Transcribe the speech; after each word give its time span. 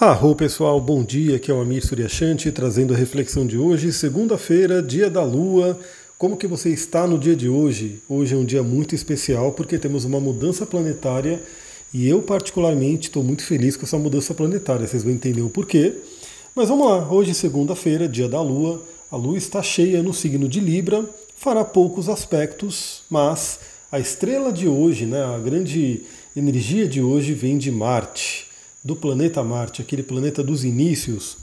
Arro 0.00 0.34
pessoal, 0.34 0.80
bom 0.80 1.04
dia, 1.04 1.36
aqui 1.36 1.52
é 1.52 1.54
o 1.54 1.60
Amir 1.60 1.86
Suryashanti 1.86 2.50
trazendo 2.50 2.92
a 2.92 2.96
reflexão 2.96 3.46
de 3.46 3.56
hoje, 3.56 3.92
segunda-feira, 3.92 4.82
dia 4.82 5.08
da 5.08 5.22
lua. 5.22 5.78
Como 6.18 6.36
que 6.36 6.48
você 6.48 6.70
está 6.70 7.06
no 7.06 7.16
dia 7.16 7.36
de 7.36 7.48
hoje? 7.48 8.02
Hoje 8.08 8.34
é 8.34 8.36
um 8.36 8.44
dia 8.44 8.60
muito 8.60 8.92
especial 8.92 9.52
porque 9.52 9.78
temos 9.78 10.04
uma 10.04 10.18
mudança 10.18 10.66
planetária 10.66 11.40
e 11.92 12.08
eu 12.08 12.20
particularmente 12.20 13.06
estou 13.06 13.22
muito 13.22 13.44
feliz 13.44 13.76
com 13.76 13.84
essa 13.84 13.96
mudança 13.96 14.34
planetária, 14.34 14.84
vocês 14.84 15.04
vão 15.04 15.12
entender 15.12 15.42
o 15.42 15.48
porquê. 15.48 15.94
Mas 16.56 16.68
vamos 16.68 16.88
lá, 16.88 17.08
hoje 17.08 17.32
segunda-feira, 17.32 18.08
dia 18.08 18.28
da 18.28 18.42
lua, 18.42 18.82
a 19.12 19.16
lua 19.16 19.38
está 19.38 19.62
cheia 19.62 20.02
no 20.02 20.12
signo 20.12 20.48
de 20.48 20.58
Libra, 20.58 21.08
fará 21.36 21.64
poucos 21.64 22.08
aspectos, 22.08 23.04
mas 23.08 23.60
a 23.92 24.00
estrela 24.00 24.52
de 24.52 24.66
hoje, 24.66 25.06
né, 25.06 25.22
a 25.22 25.38
grande 25.38 26.02
energia 26.34 26.88
de 26.88 27.00
hoje 27.00 27.32
vem 27.32 27.56
de 27.56 27.70
Marte 27.70 28.43
do 28.84 28.94
planeta 28.94 29.42
Marte, 29.42 29.80
aquele 29.80 30.02
planeta 30.02 30.42
dos 30.42 30.62
inícios. 30.62 31.38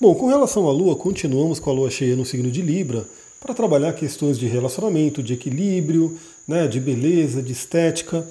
Bom, 0.00 0.16
com 0.16 0.26
relação 0.26 0.68
à 0.68 0.72
Lua, 0.72 0.96
continuamos 0.96 1.60
com 1.60 1.70
a 1.70 1.72
Lua 1.72 1.90
cheia 1.90 2.16
no 2.16 2.26
signo 2.26 2.50
de 2.50 2.60
Libra 2.60 3.06
para 3.40 3.54
trabalhar 3.54 3.92
questões 3.92 4.36
de 4.36 4.48
relacionamento, 4.48 5.22
de 5.22 5.34
equilíbrio, 5.34 6.18
né, 6.46 6.66
de 6.66 6.80
beleza, 6.80 7.40
de 7.40 7.52
estética. 7.52 8.26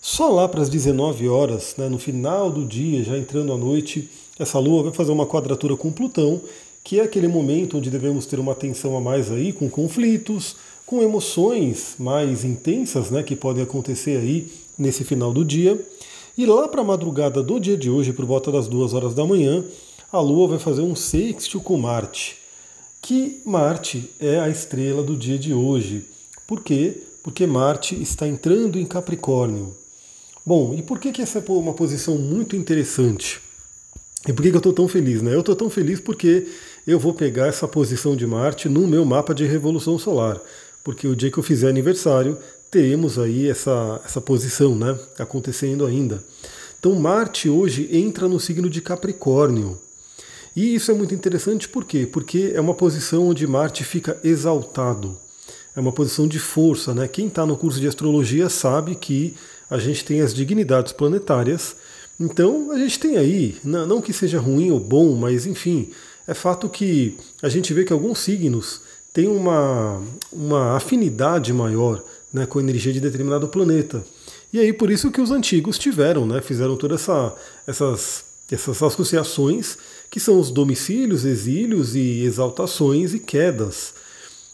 Só 0.00 0.28
lá 0.28 0.48
para 0.48 0.62
as 0.62 0.68
19 0.68 1.28
horas, 1.28 1.74
né, 1.76 1.88
no 1.88 1.98
final 1.98 2.48
do 2.48 2.64
dia, 2.64 3.02
já 3.02 3.18
entrando 3.18 3.52
à 3.52 3.56
noite, 3.58 4.08
essa 4.38 4.60
Lua 4.60 4.84
vai 4.84 4.92
fazer 4.92 5.10
uma 5.10 5.26
quadratura 5.26 5.76
com 5.76 5.90
Plutão, 5.90 6.40
que 6.84 7.00
é 7.00 7.02
aquele 7.02 7.26
momento 7.26 7.78
onde 7.78 7.90
devemos 7.90 8.24
ter 8.24 8.38
uma 8.38 8.52
atenção 8.52 8.96
a 8.96 9.00
mais 9.00 9.32
aí 9.32 9.52
com 9.52 9.68
conflitos, 9.68 10.54
com 10.84 11.02
emoções 11.02 11.96
mais 11.98 12.44
intensas, 12.44 13.10
né, 13.10 13.24
que 13.24 13.34
podem 13.34 13.64
acontecer 13.64 14.16
aí 14.16 14.46
nesse 14.78 15.02
final 15.02 15.32
do 15.32 15.44
dia. 15.44 15.76
E 16.38 16.44
lá 16.44 16.68
para 16.68 16.82
a 16.82 16.84
madrugada 16.84 17.42
do 17.42 17.58
dia 17.58 17.78
de 17.78 17.88
hoje, 17.88 18.12
por 18.12 18.26
volta 18.26 18.52
das 18.52 18.68
duas 18.68 18.92
horas 18.92 19.14
da 19.14 19.24
manhã, 19.24 19.64
a 20.12 20.20
Lua 20.20 20.48
vai 20.48 20.58
fazer 20.58 20.82
um 20.82 20.94
sextil 20.94 21.62
com 21.62 21.78
Marte. 21.78 22.36
Que 23.00 23.40
Marte 23.42 24.10
é 24.20 24.38
a 24.38 24.46
estrela 24.46 25.02
do 25.02 25.16
dia 25.16 25.38
de 25.38 25.54
hoje. 25.54 26.04
Por 26.46 26.62
quê? 26.62 27.02
Porque 27.22 27.46
Marte 27.46 28.00
está 28.02 28.28
entrando 28.28 28.78
em 28.78 28.84
Capricórnio. 28.84 29.74
Bom, 30.44 30.74
e 30.74 30.82
por 30.82 30.98
que, 30.98 31.10
que 31.10 31.22
essa 31.22 31.38
é 31.38 31.44
uma 31.48 31.72
posição 31.72 32.18
muito 32.18 32.54
interessante? 32.54 33.40
E 34.28 34.32
por 34.32 34.42
que, 34.42 34.50
que 34.50 34.56
eu 34.56 34.58
estou 34.58 34.74
tão 34.74 34.86
feliz? 34.86 35.22
Né? 35.22 35.34
Eu 35.34 35.40
estou 35.40 35.56
tão 35.56 35.70
feliz 35.70 36.00
porque 36.00 36.48
eu 36.86 36.98
vou 36.98 37.14
pegar 37.14 37.46
essa 37.46 37.66
posição 37.66 38.14
de 38.14 38.26
Marte 38.26 38.68
no 38.68 38.86
meu 38.86 39.06
mapa 39.06 39.34
de 39.34 39.46
revolução 39.46 39.98
solar. 39.98 40.38
Porque 40.84 41.08
o 41.08 41.16
dia 41.16 41.30
que 41.30 41.38
eu 41.38 41.42
fizer 41.42 41.68
aniversário, 41.68 42.36
teremos 42.76 43.18
aí 43.18 43.48
essa, 43.48 44.02
essa 44.04 44.20
posição 44.20 44.74
né, 44.74 44.98
acontecendo 45.18 45.86
ainda. 45.86 46.22
Então 46.78 46.94
Marte 46.94 47.48
hoje 47.48 47.88
entra 47.90 48.28
no 48.28 48.38
signo 48.38 48.68
de 48.68 48.82
Capricórnio. 48.82 49.78
E 50.54 50.74
isso 50.74 50.90
é 50.90 50.94
muito 50.94 51.14
interessante 51.14 51.70
por 51.70 51.86
quê? 51.86 52.06
Porque 52.06 52.52
é 52.54 52.60
uma 52.60 52.74
posição 52.74 53.28
onde 53.28 53.46
Marte 53.46 53.82
fica 53.82 54.20
exaltado. 54.22 55.16
É 55.74 55.80
uma 55.80 55.90
posição 55.90 56.28
de 56.28 56.38
força, 56.38 56.92
né? 56.92 57.08
Quem 57.08 57.28
está 57.28 57.46
no 57.46 57.56
curso 57.56 57.80
de 57.80 57.88
astrologia 57.88 58.50
sabe 58.50 58.94
que 58.94 59.34
a 59.70 59.78
gente 59.78 60.04
tem 60.04 60.20
as 60.20 60.34
dignidades 60.34 60.92
planetárias. 60.92 61.76
Então 62.20 62.72
a 62.72 62.78
gente 62.78 62.98
tem 62.98 63.16
aí, 63.16 63.56
não 63.64 64.02
que 64.02 64.12
seja 64.12 64.38
ruim 64.38 64.70
ou 64.70 64.78
bom, 64.80 65.14
mas 65.14 65.46
enfim, 65.46 65.92
é 66.26 66.34
fato 66.34 66.68
que 66.68 67.16
a 67.42 67.48
gente 67.48 67.72
vê 67.72 67.84
que 67.84 67.92
alguns 67.92 68.18
signos 68.18 68.82
têm 69.14 69.28
uma, 69.28 70.02
uma 70.30 70.76
afinidade 70.76 71.54
maior 71.54 72.04
né, 72.36 72.44
com 72.44 72.58
a 72.58 72.62
energia 72.62 72.92
de 72.92 73.00
determinado 73.00 73.48
planeta. 73.48 74.04
E 74.52 74.60
aí 74.60 74.72
por 74.72 74.90
isso 74.90 75.10
que 75.10 75.22
os 75.22 75.30
antigos 75.30 75.78
tiveram, 75.78 76.26
né, 76.26 76.42
fizeram 76.42 76.76
todas 76.76 77.00
essa, 77.00 77.34
essas, 77.66 78.24
essas 78.50 78.82
associações 78.82 79.78
que 80.10 80.20
são 80.20 80.38
os 80.38 80.50
domicílios, 80.50 81.24
exílios 81.24 81.96
e 81.96 82.22
exaltações 82.22 83.14
e 83.14 83.18
quedas. 83.18 83.94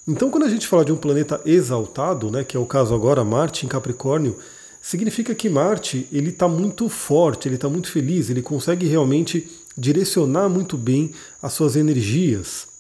Então 0.07 0.31
quando 0.31 0.45
a 0.45 0.49
gente 0.49 0.69
fala 0.69 0.85
de 0.85 0.93
um 0.93 0.97
planeta 0.97 1.41
exaltado, 1.45 2.31
né, 2.31 2.45
que 2.45 2.57
é 2.57 2.61
o 2.61 2.67
caso 2.67 2.95
agora 2.95 3.25
Marte 3.25 3.67
em 3.67 3.69
Capricórnio, 3.69 4.39
significa 4.81 5.35
que 5.35 5.51
Marte 5.51 6.07
ele 6.13 6.31
está 6.31 6.47
muito 6.47 6.89
forte, 6.89 7.49
ele 7.49 7.57
está 7.57 7.69
muito 7.69 7.91
feliz, 7.91 8.31
ele 8.31 8.43
consegue 8.43 8.87
realmente 8.87 9.49
direcionar 9.77 10.49
muito 10.49 10.77
bem 10.77 11.13
as 11.43 11.53
suas 11.53 11.75
energias. 11.75 12.72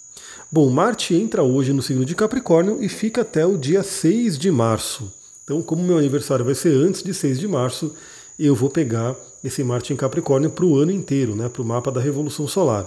Bom, 0.54 0.68
Marte 0.68 1.14
entra 1.14 1.42
hoje 1.42 1.72
no 1.72 1.80
signo 1.80 2.04
de 2.04 2.14
Capricórnio 2.14 2.84
e 2.84 2.86
fica 2.86 3.22
até 3.22 3.46
o 3.46 3.56
dia 3.56 3.82
6 3.82 4.36
de 4.36 4.50
março. 4.50 5.10
Então, 5.42 5.62
como 5.62 5.82
meu 5.82 5.96
aniversário 5.96 6.44
vai 6.44 6.54
ser 6.54 6.76
antes 6.76 7.02
de 7.02 7.14
6 7.14 7.40
de 7.40 7.48
março, 7.48 7.94
eu 8.38 8.54
vou 8.54 8.68
pegar 8.68 9.16
esse 9.42 9.64
Marte 9.64 9.94
em 9.94 9.96
Capricórnio 9.96 10.50
para 10.50 10.66
o 10.66 10.76
ano 10.76 10.92
inteiro, 10.92 11.34
né, 11.34 11.48
para 11.48 11.62
o 11.62 11.64
mapa 11.64 11.90
da 11.90 12.02
Revolução 12.02 12.46
Solar. 12.46 12.86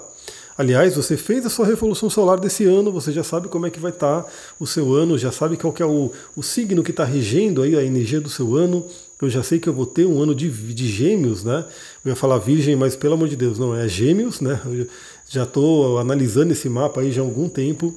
Aliás, 0.58 0.96
você 0.96 1.18
fez 1.18 1.46
a 1.46 1.50
sua 1.50 1.66
revolução 1.66 2.10
solar 2.10 2.40
desse 2.40 2.64
ano, 2.64 2.90
você 2.90 3.12
já 3.12 3.24
sabe 3.24 3.50
como 3.50 3.66
é 3.66 3.70
que 3.70 3.80
vai 3.80 3.92
estar 3.92 4.22
tá 4.22 4.30
o 4.58 4.66
seu 4.66 4.94
ano, 4.94 5.18
já 5.18 5.30
sabe 5.30 5.58
qual 5.58 5.74
que 5.74 5.84
é 5.84 5.86
o, 5.86 6.12
o 6.34 6.42
signo 6.42 6.82
que 6.82 6.92
está 6.92 7.04
regendo 7.04 7.62
aí 7.62 7.76
a 7.76 7.84
energia 7.84 8.22
do 8.22 8.30
seu 8.30 8.56
ano. 8.56 8.86
Eu 9.22 9.30
já 9.30 9.44
sei 9.44 9.60
que 9.60 9.68
eu 9.68 9.74
vou 9.74 9.86
ter 9.86 10.06
um 10.06 10.22
ano 10.22 10.34
de, 10.34 10.50
de 10.50 10.88
gêmeos, 10.88 11.44
né? 11.44 11.66
Eu 12.04 12.10
ia 12.10 12.16
falar 12.16 12.38
virgem, 12.38 12.76
mas 12.76 12.96
pelo 12.96 13.16
amor 13.16 13.28
de 13.28 13.36
Deus, 13.36 13.60
não, 13.60 13.76
é 13.76 13.88
gêmeos, 13.88 14.40
né? 14.40 14.62
Já 15.28 15.44
estou 15.44 15.98
analisando 15.98 16.54
esse 16.54 16.70
mapa 16.70 17.02
aí 17.02 17.12
já 17.12 17.22
há 17.22 17.26
algum 17.26 17.50
tempo. 17.50 17.94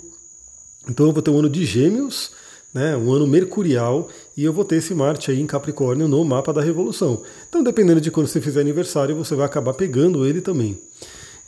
Então 0.88 1.06
eu 1.06 1.12
vou 1.12 1.22
ter 1.22 1.30
um 1.30 1.38
ano 1.38 1.50
de 1.50 1.64
gêmeos, 1.64 2.30
né, 2.72 2.96
um 2.96 3.12
ano 3.12 3.26
mercurial, 3.26 4.08
e 4.36 4.44
eu 4.44 4.52
vou 4.52 4.64
ter 4.64 4.76
esse 4.76 4.94
Marte 4.94 5.30
aí 5.30 5.40
em 5.40 5.46
Capricórnio 5.46 6.08
no 6.08 6.24
mapa 6.24 6.52
da 6.52 6.62
Revolução. 6.62 7.22
Então, 7.48 7.62
dependendo 7.62 8.00
de 8.00 8.10
quando 8.10 8.26
você 8.26 8.40
fizer 8.40 8.60
aniversário, 8.60 9.16
você 9.16 9.34
vai 9.34 9.46
acabar 9.46 9.74
pegando 9.74 10.26
ele 10.26 10.40
também. 10.40 10.78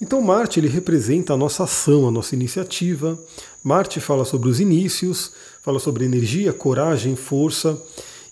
Então 0.00 0.22
Marte 0.22 0.58
ele 0.58 0.68
representa 0.68 1.34
a 1.34 1.36
nossa 1.36 1.64
ação, 1.64 2.08
a 2.08 2.10
nossa 2.10 2.34
iniciativa. 2.34 3.18
Marte 3.62 4.00
fala 4.00 4.24
sobre 4.24 4.48
os 4.48 4.58
inícios, 4.58 5.30
fala 5.62 5.78
sobre 5.78 6.06
energia, 6.06 6.54
coragem, 6.54 7.14
força. 7.14 7.80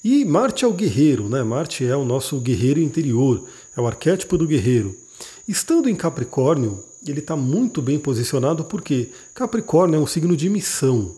E 0.03 0.25
Marte 0.25 0.65
é 0.65 0.69
o 0.69 0.73
guerreiro, 0.73 1.29
né? 1.29 1.43
Marte 1.43 1.85
é 1.85 1.95
o 1.95 2.07
nosso 2.07 2.41
guerreiro 2.41 2.81
interior, 2.81 3.45
é 3.77 3.81
o 3.81 3.87
arquétipo 3.87 4.39
do 4.39 4.47
guerreiro. 4.47 4.97
Estando 5.47 5.91
em 5.91 5.95
Capricórnio, 5.95 6.83
ele 7.07 7.21
está 7.21 7.37
muito 7.37 7.81
bem 7.81 7.99
posicionado 7.99 8.65
porque 8.65 9.11
Capricórnio 9.35 9.99
é 9.99 10.01
um 10.01 10.07
signo 10.07 10.37
de 10.37 10.49
missão. 10.49 11.15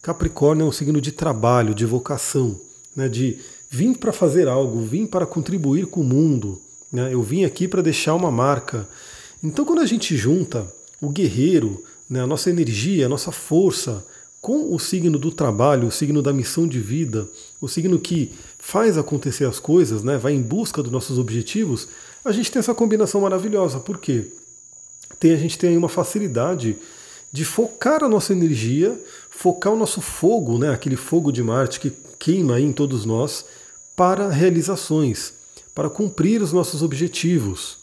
Capricórnio 0.00 0.64
é 0.64 0.68
um 0.68 0.72
signo 0.72 1.00
de 1.00 1.12
trabalho, 1.12 1.74
de 1.74 1.86
vocação, 1.86 2.60
né? 2.94 3.08
de 3.08 3.38
vim 3.70 3.94
para 3.94 4.12
fazer 4.12 4.48
algo, 4.48 4.80
vim 4.80 5.06
para 5.06 5.24
contribuir 5.24 5.86
com 5.86 6.00
o 6.00 6.04
mundo. 6.04 6.60
Né? 6.92 7.14
Eu 7.14 7.22
vim 7.22 7.44
aqui 7.44 7.66
para 7.66 7.82
deixar 7.82 8.14
uma 8.14 8.30
marca. 8.30 8.88
Então, 9.42 9.64
quando 9.64 9.80
a 9.80 9.86
gente 9.86 10.16
junta 10.16 10.66
o 11.00 11.08
guerreiro, 11.08 11.82
né, 12.08 12.20
a 12.20 12.26
nossa 12.26 12.50
energia, 12.50 13.06
a 13.06 13.08
nossa 13.08 13.32
força, 13.32 14.04
com 14.40 14.74
o 14.74 14.78
signo 14.78 15.18
do 15.18 15.30
trabalho, 15.30 15.86
o 15.86 15.92
signo 15.92 16.20
da 16.20 16.32
missão 16.32 16.66
de 16.66 16.80
vida, 16.80 17.28
o 17.60 17.68
signo 17.68 17.98
que 17.98 18.32
faz 18.58 18.98
acontecer 18.98 19.44
as 19.44 19.60
coisas, 19.60 20.02
né, 20.02 20.18
vai 20.18 20.32
em 20.32 20.42
busca 20.42 20.82
dos 20.82 20.90
nossos 20.90 21.16
objetivos, 21.16 21.88
a 22.24 22.32
gente 22.32 22.50
tem 22.50 22.60
essa 22.60 22.74
combinação 22.74 23.20
maravilhosa. 23.20 23.78
Por 23.80 23.98
quê? 23.98 24.26
Tem, 25.22 25.32
a 25.32 25.36
gente 25.36 25.56
tem 25.56 25.70
aí 25.70 25.76
uma 25.76 25.88
facilidade 25.88 26.76
de 27.30 27.44
focar 27.44 28.02
a 28.02 28.08
nossa 28.08 28.32
energia, 28.32 29.00
focar 29.30 29.72
o 29.72 29.76
nosso 29.76 30.00
fogo, 30.00 30.58
né, 30.58 30.70
aquele 30.70 30.96
fogo 30.96 31.30
de 31.30 31.40
Marte 31.44 31.78
que 31.78 31.92
queima 32.18 32.60
em 32.60 32.72
todos 32.72 33.04
nós, 33.04 33.44
para 33.94 34.28
realizações, 34.30 35.32
para 35.76 35.88
cumprir 35.88 36.42
os 36.42 36.52
nossos 36.52 36.82
objetivos. 36.82 37.78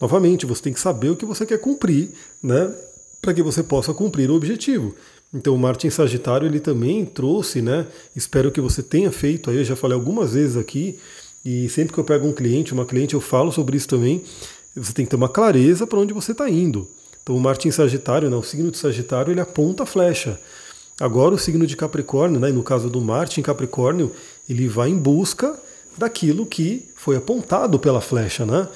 Novamente, 0.00 0.44
você 0.44 0.62
tem 0.62 0.72
que 0.72 0.80
saber 0.80 1.10
o 1.10 1.16
que 1.16 1.24
você 1.24 1.46
quer 1.46 1.58
cumprir, 1.58 2.08
né? 2.42 2.74
Para 3.22 3.34
que 3.34 3.42
você 3.42 3.62
possa 3.62 3.94
cumprir 3.94 4.28
o 4.28 4.34
objetivo. 4.34 4.92
Então, 5.32 5.54
o 5.54 5.58
Marte 5.58 5.86
em 5.86 5.90
Sagitário 5.90 6.48
ele 6.48 6.58
também 6.58 7.04
trouxe, 7.04 7.62
né? 7.62 7.86
Espero 8.16 8.50
que 8.50 8.60
você 8.60 8.82
tenha 8.82 9.12
feito 9.12 9.48
aí. 9.48 9.58
Eu 9.58 9.64
já 9.64 9.76
falei 9.76 9.96
algumas 9.96 10.32
vezes 10.32 10.56
aqui 10.56 10.98
e 11.44 11.68
sempre 11.68 11.92
que 11.92 12.00
eu 12.00 12.04
pego 12.04 12.26
um 12.26 12.32
cliente, 12.32 12.72
uma 12.72 12.84
cliente, 12.84 13.14
eu 13.14 13.20
falo 13.20 13.52
sobre 13.52 13.76
isso 13.76 13.86
também. 13.86 14.24
Você 14.76 14.92
tem 14.92 15.04
que 15.04 15.10
ter 15.10 15.16
uma 15.16 15.28
clareza 15.28 15.86
para 15.86 15.98
onde 15.98 16.14
você 16.14 16.32
está 16.32 16.48
indo. 16.48 16.88
Então, 17.22 17.36
o 17.36 17.40
Marte 17.40 17.68
em 17.68 17.70
Sagitário, 17.70 18.30
né? 18.30 18.36
O 18.36 18.42
signo 18.42 18.70
de 18.70 18.78
Sagitário 18.78 19.32
ele 19.32 19.40
aponta 19.40 19.82
a 19.82 19.86
flecha. 19.86 20.40
Agora, 21.00 21.34
o 21.34 21.38
signo 21.38 21.66
de 21.66 21.76
Capricórnio, 21.76 22.38
né? 22.38 22.50
No 22.50 22.62
caso 22.62 22.88
do 22.88 23.00
Marte 23.00 23.40
em 23.40 23.42
Capricórnio, 23.42 24.12
ele 24.48 24.68
vai 24.68 24.90
em 24.90 24.98
busca 24.98 25.58
daquilo 25.96 26.46
que 26.46 26.88
foi 26.94 27.16
apontado 27.16 27.78
pela 27.78 28.00
flecha, 28.00 28.46
né? 28.46 28.68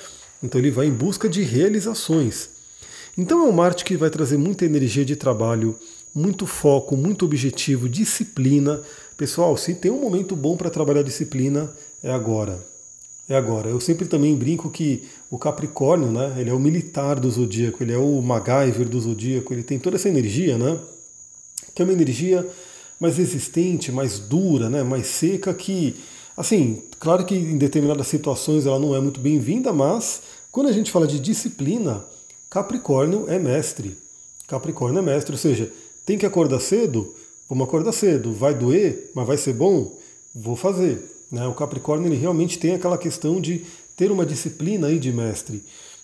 Então 0.43 0.61
ele 0.61 0.71
vai 0.71 0.87
em 0.87 0.93
busca 0.93 1.29
de 1.29 1.43
realizações. 1.43 2.51
Então 3.17 3.47
é 3.47 3.49
um 3.49 3.53
Marte 3.53 3.85
que 3.85 3.97
vai 3.97 4.11
trazer 4.11 4.37
muita 4.37 4.65
energia 4.65 5.05
de 5.05 5.17
trabalho, 5.17 5.77
muito 6.15 6.47
foco, 6.47 6.97
muito 6.97 7.25
objetivo, 7.25 7.89
disciplina. 7.89 8.83
Pessoal, 9.17 9.57
se 9.57 9.75
tem 9.75 9.91
um 9.91 10.01
momento 10.01 10.35
bom 10.35 10.57
para 10.57 10.71
trabalhar 10.71 11.03
disciplina, 11.03 11.73
é 12.03 12.13
agora. 12.13 12.74
É 13.29 13.37
agora. 13.37 13.71
Eu 13.71 13.81
sempre 13.81 14.07
também 14.07 14.37
brinco 14.37 14.71
que 14.71 15.05
o 15.31 15.39
Capricórnio, 15.39 16.11
né, 16.11 16.35
ele 16.39 16.51
é 16.51 16.53
o 16.53 16.59
militar 16.59 17.19
do 17.19 17.31
zodíaco, 17.31 17.83
ele 17.83 17.93
é 17.93 17.99
o 17.99 18.21
MacGyver 18.21 18.89
do 18.89 19.01
zodíaco, 19.01 19.53
ele 19.53 19.63
tem 19.63 19.79
toda 19.79 19.97
essa 19.97 20.09
energia, 20.09 20.59
né? 20.59 20.79
Que 21.75 21.83
é 21.83 21.85
uma 21.85 21.93
energia 21.93 22.47
mais 23.01 23.17
resistente, 23.17 23.91
mais 23.91 24.19
dura, 24.19 24.69
né, 24.69 24.83
mais 24.83 25.07
seca 25.07 25.53
que 25.55 25.97
Assim, 26.37 26.83
claro 26.99 27.25
que 27.25 27.35
em 27.35 27.57
determinadas 27.57 28.09
situações 28.09 28.67
ela 28.67 28.79
não 28.79 28.95
é 28.95 29.01
muito 29.01 29.21
bem-vinda, 29.21 29.73
mas 29.73 30.21
quando 30.51 30.69
a 30.69 30.73
gente 30.73 30.91
fala 30.91 31.07
de 31.07 31.21
disciplina, 31.21 32.05
Capricórnio 32.51 33.27
é 33.29 33.39
mestre. 33.39 33.97
Capricórnio 34.49 34.99
é 34.99 35.03
mestre, 35.03 35.33
ou 35.33 35.39
seja, 35.39 35.73
tem 36.05 36.19
que 36.19 36.27
acordar 36.27 36.61
cedo? 36.61 37.15
Vamos 37.49 37.69
acordar 37.69 37.93
cedo. 37.93 38.33
Vai 38.33 38.53
doer, 38.53 39.13
mas 39.15 39.27
vai 39.27 39.37
ser 39.37 39.53
bom? 39.53 39.97
Vou 40.35 40.57
fazer. 40.57 41.14
Né? 41.31 41.47
O 41.47 41.55
Capricórnio 41.55 42.09
ele 42.09 42.17
realmente 42.17 42.59
tem 42.59 42.75
aquela 42.75 42.99
questão 42.99 43.41
de 43.41 43.65
ter 43.97 44.11
uma 44.11 44.27
disciplina 44.27 44.89
aí 44.89 44.99
de 44.99 45.13
mestre. 45.13 45.63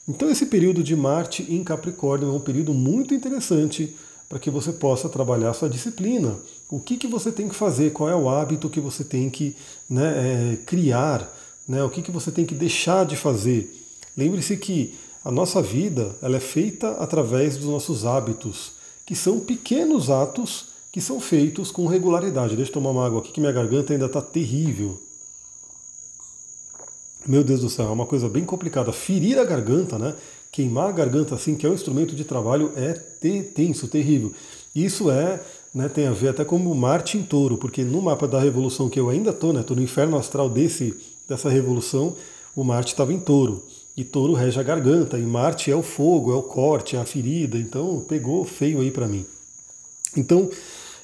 Então 0.08 0.30
esse 0.30 0.46
período 0.46 0.82
de 0.82 0.96
Marte 0.96 1.46
em 1.48 1.62
Capricórnio 1.62 2.28
é 2.28 2.32
um 2.32 2.40
período 2.40 2.72
muito 2.72 3.14
interessante 3.14 3.94
para 4.28 4.38
que 4.38 4.50
você 4.50 4.72
possa 4.72 5.08
trabalhar 5.08 5.52
sua 5.52 5.68
disciplina. 5.68 6.36
O 6.70 6.78
que, 6.78 6.96
que 6.96 7.08
você 7.08 7.32
tem 7.32 7.48
que 7.48 7.54
fazer, 7.54 7.92
qual 7.92 8.08
é 8.08 8.14
o 8.14 8.28
hábito 8.28 8.70
que 8.70 8.80
você 8.80 9.02
tem 9.02 9.28
que 9.28 9.56
né, 9.88 10.52
é, 10.52 10.56
criar, 10.64 11.28
né, 11.66 11.82
o 11.82 11.90
que, 11.90 12.00
que 12.00 12.12
você 12.12 12.30
tem 12.30 12.46
que 12.46 12.54
deixar 12.54 13.04
de 13.04 13.16
fazer. 13.16 13.76
Lembre-se 14.16 14.56
que 14.56 14.94
a 15.24 15.30
nossa 15.30 15.60
vida 15.60 16.14
ela 16.22 16.36
é 16.36 16.40
feita 16.40 16.92
através 16.92 17.56
dos 17.56 17.66
nossos 17.66 18.06
hábitos, 18.06 18.72
que 19.04 19.16
são 19.16 19.40
pequenos 19.40 20.10
atos 20.10 20.70
que 20.92 21.00
são 21.00 21.20
feitos 21.20 21.70
com 21.70 21.86
regularidade. 21.86 22.56
Deixa 22.56 22.70
eu 22.70 22.74
tomar 22.74 22.90
uma 22.90 23.06
água 23.06 23.20
aqui 23.20 23.32
que 23.32 23.40
minha 23.40 23.52
garganta 23.52 23.92
ainda 23.92 24.06
está 24.06 24.20
terrível. 24.20 25.00
Meu 27.26 27.44
Deus 27.44 27.60
do 27.60 27.68
céu, 27.68 27.86
é 27.86 27.90
uma 27.90 28.06
coisa 28.06 28.28
bem 28.28 28.44
complicada. 28.44 28.92
Ferir 28.92 29.38
a 29.38 29.44
garganta, 29.44 29.98
né? 29.98 30.14
Queimar 30.50 30.88
a 30.88 30.92
garganta 30.92 31.34
assim, 31.34 31.54
que 31.54 31.66
é 31.66 31.68
um 31.68 31.74
instrumento 31.74 32.14
de 32.14 32.24
trabalho, 32.24 32.72
é 32.74 32.92
tenso, 33.54 33.86
terrível. 33.86 34.32
Isso 34.74 35.10
é, 35.10 35.40
né, 35.74 35.88
tem 35.88 36.06
a 36.06 36.12
ver 36.12 36.28
até 36.28 36.44
com 36.44 36.58
Marte 36.58 37.18
em 37.18 37.22
touro, 37.22 37.56
porque 37.56 37.84
no 37.84 38.00
mapa 38.02 38.26
da 38.26 38.40
revolução 38.40 38.88
que 38.88 38.98
eu 38.98 39.08
ainda 39.08 39.30
estou, 39.30 39.52
né, 39.52 39.60
estou 39.60 39.76
no 39.76 39.82
inferno 39.82 40.16
astral 40.16 40.48
desse, 40.48 40.94
dessa 41.28 41.48
revolução, 41.48 42.16
o 42.56 42.64
Marte 42.64 42.92
estava 42.92 43.12
em 43.12 43.20
touro. 43.20 43.62
E 43.96 44.02
touro 44.02 44.32
rege 44.32 44.58
a 44.58 44.62
garganta, 44.62 45.18
e 45.18 45.22
Marte 45.22 45.70
é 45.70 45.76
o 45.76 45.82
fogo, 45.82 46.32
é 46.32 46.36
o 46.36 46.42
corte, 46.42 46.96
é 46.96 47.00
a 47.00 47.04
ferida, 47.04 47.58
então 47.58 48.04
pegou 48.08 48.44
feio 48.44 48.80
aí 48.80 48.90
para 48.90 49.06
mim. 49.06 49.26
Então, 50.16 50.48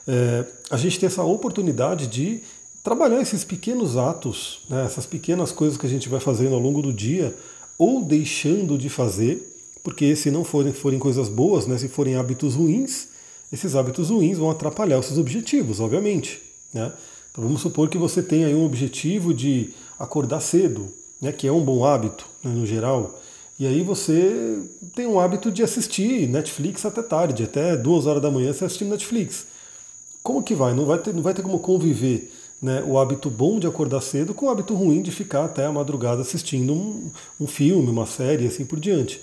é, 0.08 0.44
a 0.70 0.76
gente 0.76 0.98
tem 0.98 1.06
essa 1.06 1.22
oportunidade 1.22 2.06
de 2.06 2.40
trabalhar 2.86 3.20
esses 3.20 3.42
pequenos 3.42 3.96
atos, 3.96 4.60
né, 4.70 4.84
essas 4.84 5.04
pequenas 5.04 5.50
coisas 5.50 5.76
que 5.76 5.84
a 5.84 5.88
gente 5.88 6.08
vai 6.08 6.20
fazendo 6.20 6.54
ao 6.54 6.60
longo 6.60 6.80
do 6.80 6.92
dia, 6.92 7.34
ou 7.76 8.04
deixando 8.04 8.78
de 8.78 8.88
fazer, 8.88 9.42
porque 9.82 10.14
se 10.14 10.30
não 10.30 10.44
forem, 10.44 10.72
forem 10.72 10.96
coisas 10.96 11.28
boas, 11.28 11.66
né, 11.66 11.76
se 11.78 11.88
forem 11.88 12.14
hábitos 12.14 12.54
ruins, 12.54 13.08
esses 13.52 13.74
hábitos 13.74 14.10
ruins 14.10 14.38
vão 14.38 14.52
atrapalhar 14.52 15.00
os 15.00 15.06
seus 15.06 15.18
objetivos, 15.18 15.80
obviamente. 15.80 16.40
Né? 16.72 16.92
Então 17.32 17.42
vamos 17.42 17.60
supor 17.60 17.88
que 17.88 17.98
você 17.98 18.22
tenha 18.22 18.46
um 18.56 18.64
objetivo 18.64 19.34
de 19.34 19.74
acordar 19.98 20.38
cedo, 20.38 20.86
né, 21.20 21.32
que 21.32 21.48
é 21.48 21.50
um 21.50 21.64
bom 21.64 21.84
hábito 21.84 22.24
né, 22.40 22.52
no 22.52 22.64
geral, 22.64 23.20
e 23.58 23.66
aí 23.66 23.82
você 23.82 24.62
tem 24.94 25.08
um 25.08 25.18
hábito 25.18 25.50
de 25.50 25.64
assistir 25.64 26.28
Netflix 26.28 26.86
até 26.86 27.02
tarde, 27.02 27.42
até 27.42 27.76
duas 27.76 28.06
horas 28.06 28.22
da 28.22 28.30
manhã 28.30 28.52
você 28.52 28.64
assiste 28.64 28.84
Netflix. 28.84 29.44
Como 30.22 30.40
que 30.40 30.54
vai? 30.54 30.72
Não 30.72 30.84
vai 30.84 30.98
ter, 30.98 31.12
não 31.12 31.22
vai 31.22 31.34
ter 31.34 31.42
como 31.42 31.58
conviver 31.58 32.30
né, 32.60 32.82
o 32.86 32.98
hábito 32.98 33.28
bom 33.28 33.58
de 33.58 33.66
acordar 33.66 34.00
cedo 34.00 34.32
com 34.32 34.46
o 34.46 34.50
hábito 34.50 34.74
ruim 34.74 35.02
de 35.02 35.10
ficar 35.10 35.44
até 35.44 35.66
a 35.66 35.72
madrugada 35.72 36.22
assistindo 36.22 36.72
um, 36.72 37.10
um 37.40 37.46
filme, 37.46 37.90
uma 37.90 38.06
série 38.06 38.44
e 38.44 38.48
assim 38.48 38.64
por 38.64 38.80
diante. 38.80 39.20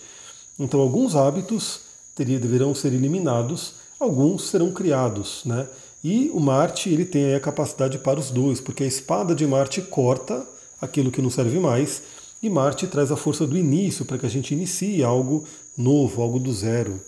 Então 0.60 0.80
alguns 0.80 1.16
hábitos 1.16 1.82
teria, 2.16 2.40
deverão 2.40 2.76
ser 2.76 2.94
eliminados, 2.94 3.76
alguns 4.00 4.50
serão 4.50 4.72
criados. 4.72 5.42
Né? 5.46 5.68
E 6.04 6.30
o 6.34 6.40
Marte 6.40 6.90
ele 6.90 7.06
tem 7.06 7.34
a 7.34 7.40
capacidade 7.40 7.98
para 7.98 8.20
os 8.20 8.30
dois, 8.30 8.62
porque 8.62 8.84
a 8.84 8.88
espada 8.88 9.34
de 9.34 9.48
Marte 9.48 9.82
corta 9.82 10.46
aquilo 10.80 11.12
que 11.12 11.22
não 11.22 11.30
serve 11.30 11.60
mais, 11.60 12.04
e 12.42 12.50
Marte 12.50 12.88
traz 12.88 13.10
a 13.10 13.16
força 13.16 13.48
do 13.48 13.58
início 13.58 14.04
para 14.04 14.18
que 14.18 14.26
a 14.26 14.30
gente 14.30 14.54
inicie 14.54 15.02
algo 15.02 15.46
novo, 15.78 16.22
algo 16.22 16.38
do 16.38 16.52
zero. 16.52 17.00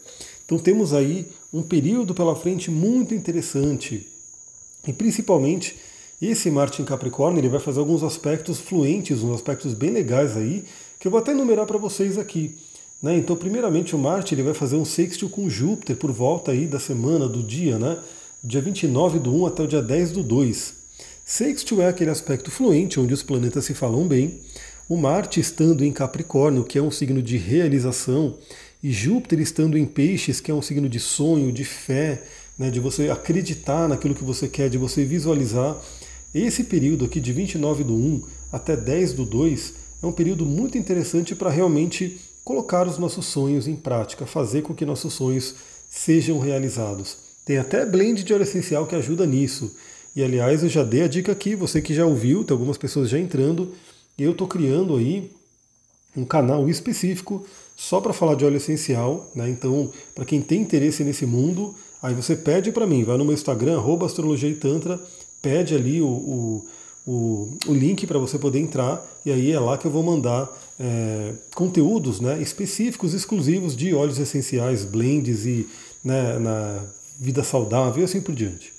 Então 0.45 0.57
temos 0.57 0.93
aí 0.93 1.27
um 1.51 1.61
período 1.61 2.15
pela 2.15 2.35
frente 2.35 2.71
muito 2.71 3.13
interessante. 3.13 4.07
E 4.87 4.93
principalmente 4.93 5.75
esse 6.21 6.49
Marte 6.49 6.81
em 6.81 6.85
Capricórnio 6.85 7.39
ele 7.39 7.49
vai 7.49 7.59
fazer 7.59 7.79
alguns 7.79 8.03
aspectos 8.03 8.59
fluentes, 8.59 9.21
uns 9.21 9.35
aspectos 9.35 9.73
bem 9.73 9.91
legais 9.91 10.37
aí, 10.37 10.63
que 10.99 11.07
eu 11.07 11.11
vou 11.11 11.19
até 11.19 11.31
enumerar 11.31 11.65
para 11.65 11.77
vocês 11.77 12.17
aqui. 12.17 12.55
Né? 13.01 13.17
Então, 13.17 13.35
primeiramente, 13.35 13.95
o 13.95 13.99
Marte 13.99 14.33
ele 14.33 14.43
vai 14.43 14.53
fazer 14.53 14.77
um 14.77 14.85
sextil 14.85 15.29
com 15.29 15.49
Júpiter 15.49 15.95
por 15.95 16.11
volta 16.11 16.51
aí 16.51 16.65
da 16.65 16.79
semana, 16.79 17.27
do 17.27 17.43
dia, 17.43 17.77
né? 17.77 17.99
dia 18.43 18.61
29 18.61 19.19
do 19.19 19.35
1 19.35 19.45
até 19.47 19.63
o 19.63 19.67
dia 19.67 19.81
10 19.81 20.11
do 20.11 20.23
2. 20.23 20.73
Sextil 21.25 21.81
é 21.81 21.87
aquele 21.87 22.11
aspecto 22.11 22.51
fluente, 22.51 22.99
onde 22.99 23.13
os 23.13 23.23
planetas 23.23 23.65
se 23.65 23.73
falam 23.73 24.07
bem. 24.07 24.39
O 24.87 24.95
Marte 24.95 25.39
estando 25.39 25.83
em 25.83 25.91
Capricórnio, 25.91 26.63
que 26.63 26.77
é 26.77 26.81
um 26.81 26.91
signo 26.91 27.23
de 27.23 27.37
realização, 27.37 28.37
e 28.83 28.91
Júpiter 28.91 29.39
estando 29.39 29.77
em 29.77 29.85
Peixes, 29.85 30.39
que 30.39 30.51
é 30.51 30.53
um 30.53 30.61
signo 30.61 30.87
de 30.87 30.99
sonho, 30.99 31.51
de 31.51 31.65
fé, 31.65 32.21
né, 32.57 32.69
de 32.69 32.79
você 32.79 33.09
acreditar 33.09 33.89
naquilo 33.89 34.13
que 34.13 34.23
você 34.23 34.47
quer, 34.47 34.69
de 34.69 34.77
você 34.77 35.03
visualizar. 35.03 35.75
Esse 36.35 36.65
período 36.65 37.05
aqui 37.05 37.21
de 37.21 37.31
29 37.31 37.85
do 37.85 37.93
1 37.93 38.23
até 38.51 38.75
10 38.75 39.13
do 39.13 39.23
2 39.23 39.73
é 40.03 40.05
um 40.05 40.11
período 40.11 40.45
muito 40.45 40.77
interessante 40.77 41.33
para 41.33 41.49
realmente 41.49 42.19
colocar 42.43 42.85
os 42.85 42.97
nossos 42.97 43.25
sonhos 43.25 43.69
em 43.69 43.75
prática, 43.77 44.25
fazer 44.25 44.61
com 44.61 44.75
que 44.75 44.85
nossos 44.85 45.13
sonhos 45.13 45.55
sejam 45.89 46.37
realizados. 46.37 47.15
Tem 47.45 47.57
até 47.57 47.85
blend 47.85 48.21
de 48.21 48.33
óleo 48.33 48.43
essencial 48.43 48.85
que 48.85 48.95
ajuda 48.95 49.25
nisso. 49.25 49.73
E 50.13 50.21
aliás, 50.21 50.61
eu 50.61 50.67
já 50.67 50.83
dei 50.83 51.03
a 51.03 51.07
dica 51.07 51.31
aqui, 51.31 51.55
você 51.55 51.81
que 51.81 51.93
já 51.93 52.05
ouviu, 52.05 52.43
tem 52.43 52.53
algumas 52.53 52.77
pessoas 52.77 53.09
já 53.09 53.17
entrando, 53.17 53.71
eu 54.19 54.31
estou 54.31 54.45
criando 54.45 54.97
aí 54.97 55.31
um 56.17 56.25
canal 56.25 56.67
específico 56.67 57.45
só 57.77 58.01
para 58.01 58.11
falar 58.11 58.35
de 58.35 58.43
óleo 58.43 58.57
essencial, 58.57 59.31
né? 59.33 59.49
Então, 59.49 59.89
para 60.13 60.25
quem 60.25 60.41
tem 60.41 60.61
interesse 60.61 61.01
nesse 61.05 61.25
mundo, 61.25 61.73
aí 62.03 62.13
você 62.13 62.35
pede 62.35 62.73
para 62.73 62.85
mim, 62.85 63.05
vai 63.05 63.17
no 63.17 63.23
meu 63.23 63.33
Instagram, 63.33 63.81
astrologia 64.03 64.49
e 64.49 64.55
tantra, 64.55 64.99
pede 65.45 65.75
ali 65.75 66.01
o, 66.01 66.07
o, 66.07 66.65
o, 67.05 67.57
o 67.67 67.73
link 67.73 68.07
para 68.07 68.17
você 68.17 68.39
poder 68.39 68.57
entrar 68.57 69.05
e 69.23 69.31
aí 69.31 69.51
é 69.51 69.59
lá 69.59 69.77
que 69.77 69.85
eu 69.85 69.91
vou 69.91 70.01
mandar 70.01 70.49
é, 70.79 71.33
conteúdos 71.53 72.19
né, 72.19 72.41
específicos, 72.41 73.13
exclusivos 73.13 73.75
de 73.75 73.93
óleos 73.93 74.17
essenciais, 74.17 74.83
blends 74.83 75.45
e 75.45 75.67
né, 76.03 76.39
na 76.39 76.83
vida 77.19 77.43
saudável 77.43 78.01
e 78.01 78.05
assim 78.05 78.19
por 78.19 78.33
diante. 78.33 78.73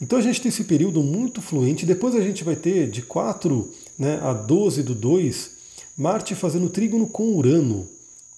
Então 0.00 0.18
a 0.18 0.22
gente 0.22 0.40
tem 0.40 0.48
esse 0.48 0.64
período 0.64 1.00
muito 1.00 1.40
fluente, 1.40 1.86
depois 1.86 2.16
a 2.16 2.20
gente 2.20 2.42
vai 2.42 2.56
ter 2.56 2.90
de 2.90 3.00
4 3.00 3.70
né, 3.96 4.18
a 4.20 4.32
12 4.32 4.82
do 4.82 4.96
2, 4.96 5.50
Marte 5.96 6.34
fazendo 6.34 6.68
trígono 6.68 7.06
com 7.06 7.36
Urano, 7.36 7.86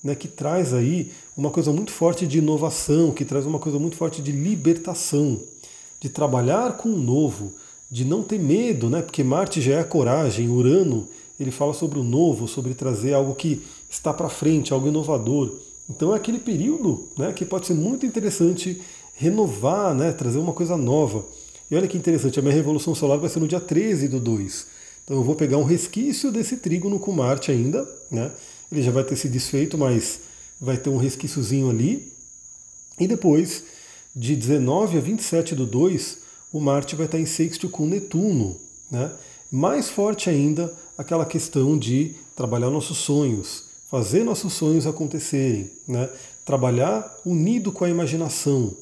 né, 0.04 0.14
que 0.14 0.28
traz 0.28 0.74
aí 0.74 1.10
uma 1.34 1.48
coisa 1.48 1.72
muito 1.72 1.90
forte 1.90 2.26
de 2.26 2.36
inovação, 2.36 3.12
que 3.12 3.24
traz 3.24 3.46
uma 3.46 3.58
coisa 3.58 3.78
muito 3.78 3.96
forte 3.96 4.20
de 4.20 4.30
libertação 4.30 5.40
de 6.00 6.08
trabalhar 6.08 6.76
com 6.76 6.88
o 6.88 6.98
novo, 6.98 7.52
de 7.90 8.04
não 8.04 8.22
ter 8.22 8.38
medo, 8.38 8.90
né? 8.90 9.02
Porque 9.02 9.22
Marte 9.22 9.60
já 9.60 9.74
é 9.74 9.80
a 9.80 9.84
coragem, 9.84 10.48
Urano 10.48 11.08
ele 11.38 11.50
fala 11.50 11.74
sobre 11.74 11.98
o 11.98 12.02
novo, 12.02 12.48
sobre 12.48 12.74
trazer 12.74 13.12
algo 13.12 13.34
que 13.34 13.62
está 13.90 14.12
para 14.12 14.28
frente, 14.28 14.72
algo 14.72 14.88
inovador. 14.88 15.54
Então 15.88 16.12
é 16.12 16.16
aquele 16.16 16.38
período, 16.38 17.08
né, 17.16 17.32
que 17.32 17.44
pode 17.44 17.66
ser 17.66 17.74
muito 17.74 18.06
interessante 18.06 18.80
renovar, 19.14 19.94
né, 19.94 20.12
trazer 20.12 20.38
uma 20.38 20.52
coisa 20.52 20.76
nova. 20.76 21.24
E 21.70 21.76
olha 21.76 21.86
que 21.86 21.96
interessante, 21.96 22.38
a 22.38 22.42
minha 22.42 22.54
revolução 22.54 22.94
solar 22.94 23.18
vai 23.18 23.28
ser 23.28 23.40
no 23.40 23.48
dia 23.48 23.60
13 23.60 24.08
do 24.08 24.18
2. 24.18 24.66
Então 25.04 25.16
eu 25.16 25.22
vou 25.22 25.34
pegar 25.34 25.58
um 25.58 25.64
resquício 25.64 26.32
desse 26.32 26.56
trígono 26.56 26.98
com 26.98 27.12
Marte 27.12 27.50
ainda, 27.50 27.88
né? 28.10 28.32
Ele 28.72 28.82
já 28.82 28.90
vai 28.90 29.04
ter 29.04 29.14
se 29.14 29.28
desfeito, 29.28 29.78
mas 29.78 30.20
vai 30.60 30.76
ter 30.76 30.90
um 30.90 30.96
resquíciozinho 30.96 31.70
ali. 31.70 32.12
E 32.98 33.06
depois 33.06 33.62
de 34.16 34.34
19 34.34 34.96
a 34.96 35.00
27 35.00 35.54
do 35.54 35.66
2, 35.66 36.18
o 36.50 36.58
Marte 36.58 36.96
vai 36.96 37.04
estar 37.04 37.18
em 37.18 37.26
sexto 37.26 37.68
com 37.68 37.86
Netuno. 37.86 38.56
Né? 38.90 39.12
Mais 39.52 39.90
forte 39.90 40.30
ainda 40.30 40.72
aquela 40.96 41.26
questão 41.26 41.78
de 41.78 42.14
trabalhar 42.34 42.70
nossos 42.70 42.96
sonhos, 42.96 43.64
fazer 43.90 44.24
nossos 44.24 44.54
sonhos 44.54 44.86
acontecerem, 44.86 45.70
né? 45.86 46.08
trabalhar 46.46 47.14
unido 47.26 47.70
com 47.70 47.84
a 47.84 47.90
imaginação, 47.90 48.74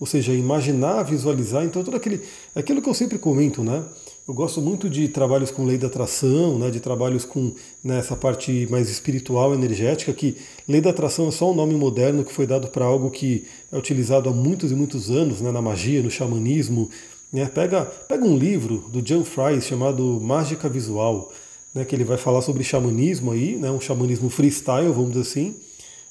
ou 0.00 0.06
seja, 0.06 0.32
imaginar, 0.32 1.02
visualizar, 1.02 1.64
então 1.64 1.84
todo 1.84 1.96
aquele, 1.96 2.22
aquilo 2.54 2.80
que 2.80 2.88
eu 2.88 2.94
sempre 2.94 3.18
comento, 3.18 3.62
né? 3.62 3.84
Eu 4.28 4.34
gosto 4.34 4.60
muito 4.60 4.90
de 4.90 5.08
trabalhos 5.08 5.50
com 5.50 5.64
lei 5.64 5.78
da 5.78 5.86
atração, 5.86 6.58
né, 6.58 6.70
de 6.70 6.80
trabalhos 6.80 7.24
com 7.24 7.50
né, 7.82 8.02
parte 8.20 8.68
mais 8.70 8.90
espiritual, 8.90 9.54
energética, 9.54 10.12
que 10.12 10.36
lei 10.68 10.82
da 10.82 10.90
atração 10.90 11.28
é 11.28 11.30
só 11.30 11.50
um 11.50 11.54
nome 11.54 11.74
moderno 11.74 12.22
que 12.22 12.30
foi 12.30 12.46
dado 12.46 12.68
para 12.68 12.84
algo 12.84 13.10
que 13.10 13.46
é 13.72 13.78
utilizado 13.78 14.28
há 14.28 14.32
muitos 14.32 14.70
e 14.70 14.74
muitos 14.74 15.10
anos 15.10 15.40
né, 15.40 15.50
na 15.50 15.62
magia, 15.62 16.02
no 16.02 16.10
xamanismo. 16.10 16.90
Né. 17.32 17.46
Pega, 17.46 17.86
pega 17.86 18.22
um 18.22 18.36
livro 18.36 18.84
do 18.92 19.00
John 19.00 19.24
Fry 19.24 19.62
chamado 19.62 20.20
Mágica 20.20 20.68
Visual, 20.68 21.32
né, 21.74 21.86
que 21.86 21.96
ele 21.96 22.04
vai 22.04 22.18
falar 22.18 22.42
sobre 22.42 22.62
xamanismo 22.62 23.32
aí, 23.32 23.56
né, 23.56 23.70
um 23.70 23.80
xamanismo 23.80 24.28
freestyle, 24.28 24.92
vamos 24.92 25.12
dizer 25.12 25.22
assim, 25.22 25.56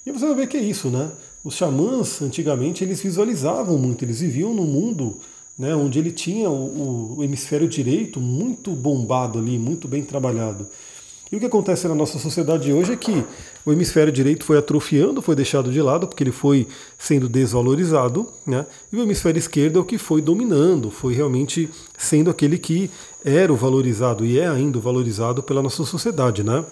e 0.04 0.12
você 0.12 0.26
vai 0.26 0.34
ver 0.34 0.48
que 0.48 0.58
é 0.58 0.62
isso, 0.62 0.90
né? 0.90 1.12
Os 1.44 1.54
xamãs, 1.54 2.20
antigamente, 2.24 2.84
eles 2.84 3.00
visualizavam 3.00 3.78
muito, 3.78 4.04
eles 4.04 4.22
viviam 4.22 4.56
no 4.56 4.64
mundo 4.64 5.20
né, 5.58 5.76
onde 5.76 5.98
ele 5.98 6.12
tinha 6.12 6.50
o, 6.50 7.18
o, 7.18 7.24
hemisfério 7.24 7.68
direito 7.68 8.20
muito 8.20 8.72
bombado 8.72 9.40
ali, 9.40 9.58
muito 9.58 9.88
bem 9.88 10.04
trabalhado. 10.04 10.68
E 11.32 11.36
o 11.36 11.40
que 11.40 11.46
acontece 11.46 11.88
na 11.88 11.96
nossa 11.96 12.20
sociedade 12.20 12.72
hoje 12.72 12.94
é 12.94 12.96
que 12.96 13.24
o 13.66 13.74
hemisfério 13.74 14.14
direito 14.14 14.46
foi 14.46 14.58
atrofiando, 14.58 15.22
foi 15.22 15.36
deixado 15.36 15.72
de 15.72 15.82
lado, 15.82 16.08
porque 16.08 16.24
ele 16.24 16.32
foi 16.32 16.68
sendo 16.98 17.28
desvalorizado, 17.28 18.30
né? 18.46 18.66
e 18.94 18.96
o 18.96 19.02
hemisfério 19.02 19.38
esquerdo 19.38 19.80
é 19.80 19.82
o 19.82 19.86
que 19.86 19.98
foi 19.98 20.22
dominando, 20.22 20.90
foi 20.90 21.14
realmente 21.14 21.70
sendo 21.98 22.30
aquele 22.30 22.58
que 22.58 22.90
era 23.26 23.52
o 23.52 23.58
valorizado 23.58 24.26
e 24.26 24.40
é 24.40 24.48
ainda 24.48 24.80
valorizado 24.80 25.44
pela 25.44 25.62
nossa 25.62 25.84
sociedade. 25.84 26.44
Né? 26.44 26.64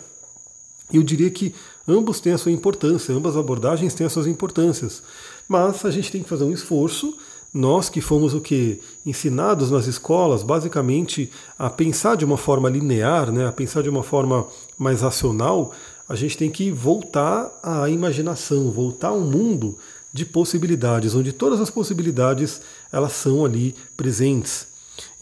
Eu 0.94 1.04
diria 1.04 1.30
que 1.30 1.54
ambos 1.86 2.22
têm 2.22 2.32
a 2.32 2.38
sua 2.38 2.52
importância, 2.52 3.14
ambas 3.14 3.36
abordagens 3.36 3.94
têm 3.94 4.08
as 4.08 4.14
suas 4.14 4.28
importâncias, 4.28 5.04
mas 5.50 5.84
a 5.84 5.92
gente 5.92 6.10
tem 6.10 6.24
que 6.24 6.30
fazer 6.30 6.46
um 6.46 6.54
esforço 6.54 7.14
nós 7.56 7.88
que 7.88 8.02
fomos 8.02 8.34
o 8.34 8.42
que 8.42 8.82
ensinados 9.06 9.72
nas 9.72 9.88
escolas, 9.88 10.44
basicamente 10.44 11.32
a 11.58 11.70
pensar 11.70 12.18
de 12.18 12.26
uma 12.26 12.38
forma 12.38 12.70
linear, 12.70 13.32
né, 13.32 13.48
a 13.48 13.52
pensar 13.52 13.82
de 13.82 13.88
uma 13.88 14.04
forma 14.04 14.46
mais 14.78 15.00
racional, 15.00 15.72
a 16.10 16.16
gente 16.16 16.38
tem 16.38 16.52
que 16.52 16.70
voltar 16.70 17.50
à 17.64 17.90
imaginação, 17.90 18.70
voltar 18.72 19.08
a 19.08 19.14
um 19.14 19.22
mundo 19.22 19.78
de 20.12 20.26
possibilidades, 20.26 21.16
onde 21.16 21.32
todas 21.32 21.62
as 21.62 21.70
possibilidades 21.70 22.62
elas 22.92 23.14
são 23.14 23.46
ali 23.46 23.74
presentes. 23.96 24.68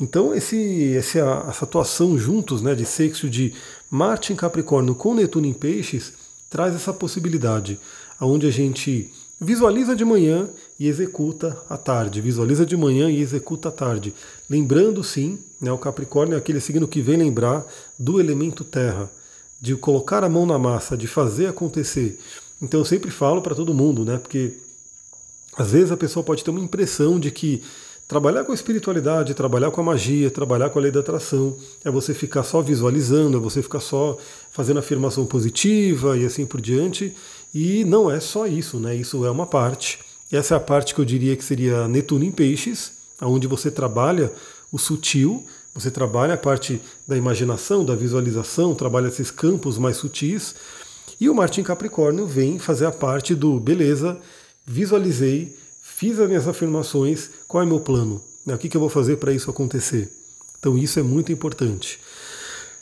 Então 0.01 0.33
esse, 0.33 0.95
essa, 0.97 1.45
essa 1.47 1.65
atuação 1.65 2.17
juntos, 2.17 2.63
né, 2.63 2.73
de 2.73 2.83
sexo 2.83 3.29
de 3.29 3.53
Marte 3.91 4.33
em 4.33 4.35
Capricórnio 4.35 4.95
com 4.95 5.13
Netuno 5.13 5.45
em 5.45 5.53
Peixes, 5.53 6.13
traz 6.49 6.73
essa 6.73 6.91
possibilidade, 6.91 7.79
aonde 8.19 8.47
a 8.47 8.51
gente 8.51 9.11
Visualiza 9.43 9.93
de 9.93 10.05
manhã 10.05 10.47
e 10.83 10.87
executa 10.89 11.57
à 11.69 11.77
tarde. 11.77 12.19
Visualiza 12.19 12.65
de 12.65 12.75
manhã 12.75 13.09
e 13.09 13.21
executa 13.21 13.69
à 13.69 13.71
tarde. 13.71 14.13
Lembrando, 14.49 15.01
sim, 15.01 15.39
né, 15.61 15.71
o 15.71 15.77
Capricórnio 15.77 16.35
é 16.35 16.37
aquele 16.37 16.59
signo 16.59 16.89
que 16.89 17.01
vem 17.01 17.15
lembrar 17.15 17.65
do 17.97 18.19
elemento 18.19 18.65
terra, 18.65 19.09
de 19.61 19.77
colocar 19.77 20.25
a 20.25 20.29
mão 20.29 20.45
na 20.45 20.59
massa, 20.59 20.97
de 20.97 21.07
fazer 21.07 21.47
acontecer. 21.47 22.19
Então 22.61 22.81
eu 22.81 22.85
sempre 22.85 23.09
falo 23.09 23.41
para 23.41 23.55
todo 23.55 23.73
mundo, 23.73 24.03
né? 24.03 24.17
Porque 24.17 24.57
às 25.55 25.71
vezes 25.71 25.89
a 25.89 25.95
pessoa 25.95 26.21
pode 26.21 26.43
ter 26.43 26.49
uma 26.49 26.59
impressão 26.59 27.17
de 27.17 27.31
que 27.31 27.63
trabalhar 28.05 28.43
com 28.43 28.51
a 28.51 28.55
espiritualidade, 28.55 29.33
trabalhar 29.33 29.71
com 29.71 29.79
a 29.79 29.85
magia, 29.85 30.29
trabalhar 30.29 30.69
com 30.69 30.79
a 30.79 30.81
lei 30.81 30.91
da 30.91 30.99
atração, 30.99 31.57
é 31.85 31.89
você 31.89 32.13
ficar 32.13 32.43
só 32.43 32.61
visualizando, 32.61 33.37
é 33.37 33.39
você 33.39 33.61
ficar 33.61 33.79
só 33.79 34.17
fazendo 34.51 34.79
afirmação 34.79 35.25
positiva 35.25 36.17
e 36.17 36.25
assim 36.25 36.45
por 36.45 36.59
diante. 36.59 37.15
E 37.53 37.85
não 37.85 38.11
é 38.11 38.19
só 38.19 38.45
isso, 38.45 38.81
né? 38.81 38.93
Isso 38.93 39.25
é 39.25 39.31
uma 39.31 39.45
parte. 39.45 39.97
Essa 40.35 40.55
é 40.55 40.57
a 40.57 40.59
parte 40.59 40.95
que 40.95 40.99
eu 40.99 41.05
diria 41.05 41.35
que 41.37 41.43
seria 41.43 41.87
Netuno 41.87 42.25
em 42.25 42.31
Peixes, 42.31 42.91
onde 43.21 43.45
você 43.45 43.69
trabalha 43.69 44.31
o 44.71 44.79
sutil, 44.79 45.45
você 45.75 45.91
trabalha 45.91 46.33
a 46.33 46.37
parte 46.37 46.81
da 47.07 47.15
imaginação, 47.15 47.85
da 47.85 47.93
visualização, 47.93 48.73
trabalha 48.73 49.09
esses 49.09 49.29
campos 49.29 49.77
mais 49.77 49.97
sutis. 49.97 50.55
E 51.21 51.29
o 51.29 51.35
Marte 51.35 51.61
em 51.61 51.63
Capricórnio 51.63 52.25
vem 52.25 52.57
fazer 52.57 52.87
a 52.87 52.91
parte 52.91 53.35
do 53.35 53.59
beleza, 53.59 54.19
visualizei, 54.65 55.55
fiz 55.83 56.19
as 56.19 56.27
minhas 56.27 56.47
afirmações, 56.47 57.29
qual 57.47 57.61
é 57.61 57.65
o 57.67 57.69
meu 57.69 57.79
plano? 57.79 58.19
O 58.47 58.57
que 58.57 58.75
eu 58.75 58.81
vou 58.81 58.89
fazer 58.89 59.17
para 59.17 59.31
isso 59.31 59.51
acontecer? 59.51 60.11
Então 60.57 60.75
isso 60.75 60.99
é 60.99 61.03
muito 61.03 61.31
importante. 61.31 61.99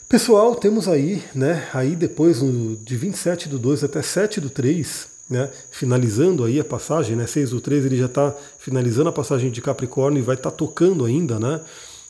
Pessoal, 0.08 0.54
temos 0.54 0.88
aí, 0.88 1.22
né, 1.34 1.68
aí 1.74 1.96
depois 1.96 2.40
de 2.82 2.96
27 2.96 3.46
do 3.50 3.58
2 3.58 3.84
até 3.84 4.00
7 4.00 4.40
do 4.40 4.48
3, 4.48 5.11
né, 5.32 5.50
finalizando 5.70 6.44
aí 6.44 6.60
a 6.60 6.64
passagem, 6.64 7.16
né, 7.16 7.26
6 7.26 7.50
do 7.50 7.60
3 7.60 7.86
ele 7.86 7.96
já 7.96 8.06
está 8.06 8.34
finalizando 8.58 9.08
a 9.08 9.12
passagem 9.12 9.50
de 9.50 9.62
Capricórnio 9.62 10.20
e 10.20 10.22
vai 10.22 10.36
estar 10.36 10.50
tá 10.50 10.56
tocando 10.56 11.04
ainda, 11.04 11.40
né, 11.40 11.60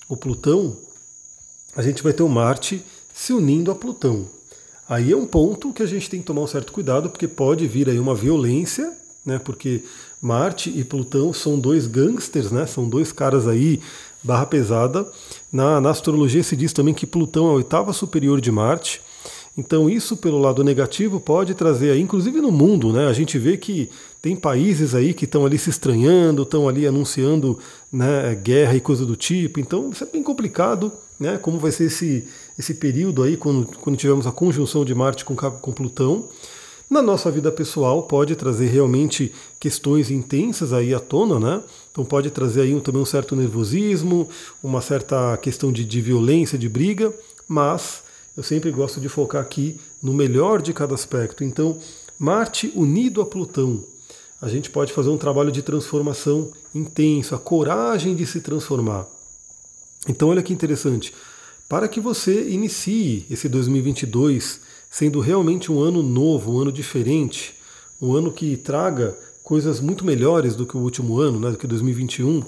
o 0.08 0.16
Plutão, 0.16 0.76
a 1.74 1.80
gente 1.80 2.02
vai 2.02 2.12
ter 2.12 2.22
o 2.22 2.28
Marte 2.28 2.84
se 3.14 3.32
unindo 3.32 3.70
a 3.70 3.74
Plutão. 3.74 4.26
Aí 4.88 5.12
é 5.12 5.16
um 5.16 5.24
ponto 5.24 5.72
que 5.72 5.82
a 5.82 5.86
gente 5.86 6.10
tem 6.10 6.20
que 6.20 6.26
tomar 6.26 6.42
um 6.42 6.46
certo 6.46 6.72
cuidado, 6.72 7.08
porque 7.08 7.28
pode 7.28 7.66
vir 7.66 7.88
aí 7.88 7.98
uma 7.98 8.14
violência, 8.14 8.92
né, 9.24 9.38
porque 9.38 9.84
Marte 10.20 10.68
e 10.68 10.84
Plutão 10.84 11.32
são 11.32 11.58
dois 11.58 11.86
gangsters, 11.86 12.50
né, 12.50 12.66
são 12.66 12.88
dois 12.88 13.12
caras 13.12 13.46
aí 13.46 13.80
barra 14.22 14.46
pesada. 14.46 15.06
Na, 15.50 15.80
na 15.80 15.90
astrologia 15.90 16.42
se 16.42 16.56
diz 16.56 16.72
também 16.72 16.92
que 16.92 17.06
Plutão 17.06 17.46
é 17.46 17.50
a 17.50 17.54
oitava 17.54 17.92
superior 17.92 18.40
de 18.40 18.50
Marte. 18.50 19.00
Então 19.56 19.88
isso 19.88 20.16
pelo 20.16 20.38
lado 20.38 20.64
negativo 20.64 21.20
pode 21.20 21.54
trazer 21.54 21.90
aí, 21.90 22.00
inclusive 22.00 22.40
no 22.40 22.50
mundo, 22.50 22.90
né? 22.90 23.06
A 23.06 23.12
gente 23.12 23.38
vê 23.38 23.56
que 23.58 23.90
tem 24.20 24.34
países 24.34 24.94
aí 24.94 25.12
que 25.12 25.26
estão 25.26 25.44
ali 25.44 25.58
se 25.58 25.68
estranhando, 25.68 26.42
estão 26.42 26.68
ali 26.68 26.86
anunciando 26.86 27.58
né, 27.92 28.34
guerra 28.34 28.74
e 28.74 28.80
coisa 28.80 29.04
do 29.04 29.14
tipo. 29.14 29.60
Então 29.60 29.90
isso 29.90 30.04
é 30.04 30.06
bem 30.06 30.22
complicado, 30.22 30.90
né? 31.20 31.36
Como 31.36 31.58
vai 31.58 31.70
ser 31.70 31.84
esse, 31.84 32.26
esse 32.58 32.74
período 32.74 33.22
aí 33.22 33.36
quando, 33.36 33.66
quando 33.78 33.96
tivermos 33.96 34.26
a 34.26 34.32
conjunção 34.32 34.86
de 34.86 34.94
Marte 34.94 35.24
com, 35.24 35.36
com 35.36 35.72
Plutão. 35.72 36.28
Na 36.88 37.00
nossa 37.00 37.30
vida 37.30 37.50
pessoal 37.50 38.02
pode 38.02 38.36
trazer 38.36 38.66
realmente 38.66 39.32
questões 39.58 40.10
intensas 40.10 40.74
aí 40.74 40.94
à 40.94 41.00
tona, 41.00 41.38
né? 41.38 41.62
Então 41.90 42.04
pode 42.04 42.30
trazer 42.30 42.62
aí 42.62 42.80
também 42.80 43.02
um 43.02 43.06
certo 43.06 43.36
nervosismo, 43.36 44.28
uma 44.62 44.80
certa 44.80 45.36
questão 45.38 45.70
de, 45.70 45.84
de 45.84 46.00
violência, 46.00 46.58
de 46.58 46.68
briga, 46.68 47.12
mas 47.48 48.02
eu 48.36 48.42
sempre 48.42 48.70
gosto 48.70 49.00
de 49.00 49.08
focar 49.08 49.42
aqui 49.42 49.78
no 50.02 50.12
melhor 50.12 50.62
de 50.62 50.72
cada 50.72 50.94
aspecto. 50.94 51.44
Então, 51.44 51.78
Marte 52.18 52.72
unido 52.74 53.20
a 53.20 53.26
Plutão, 53.26 53.82
a 54.40 54.48
gente 54.48 54.70
pode 54.70 54.92
fazer 54.92 55.10
um 55.10 55.18
trabalho 55.18 55.52
de 55.52 55.62
transformação 55.62 56.52
intenso, 56.74 57.34
a 57.34 57.38
coragem 57.38 58.14
de 58.14 58.26
se 58.26 58.40
transformar. 58.40 59.06
Então, 60.08 60.28
olha 60.28 60.42
que 60.42 60.52
interessante. 60.52 61.12
Para 61.68 61.88
que 61.88 62.00
você 62.00 62.48
inicie 62.50 63.26
esse 63.30 63.48
2022 63.48 64.60
sendo 64.90 65.20
realmente 65.20 65.72
um 65.72 65.80
ano 65.80 66.02
novo, 66.02 66.52
um 66.52 66.60
ano 66.60 66.72
diferente, 66.72 67.54
um 68.00 68.14
ano 68.14 68.30
que 68.30 68.56
traga 68.56 69.16
coisas 69.42 69.80
muito 69.80 70.04
melhores 70.04 70.54
do 70.54 70.66
que 70.66 70.76
o 70.76 70.80
último 70.80 71.18
ano, 71.18 71.40
né, 71.40 71.50
do 71.50 71.56
que 71.56 71.66
2021, 71.66 72.42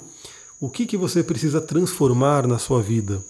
o 0.59 0.69
que, 0.69 0.85
que 0.85 0.95
você 0.95 1.23
precisa 1.23 1.59
transformar 1.59 2.47
na 2.47 2.57
sua 2.57 2.81
vida? 2.81 3.23